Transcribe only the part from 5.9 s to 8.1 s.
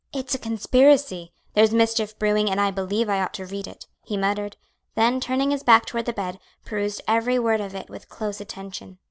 the bed, perused every word of it with